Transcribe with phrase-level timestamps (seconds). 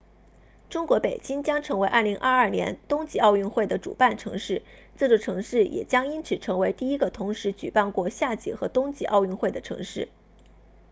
[0.71, 4.63] 中国北京将成为2022年冬季奥运会的主办城市
[4.97, 10.07] 这座城市也将因此成为第一个同时举办过夏季和冬季奥运会的城市